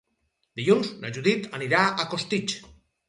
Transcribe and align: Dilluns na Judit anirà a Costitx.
Dilluns 0.59 0.89
na 1.03 1.11
Judit 1.17 1.47
anirà 1.59 1.83
a 1.85 2.07
Costitx. 2.15 2.57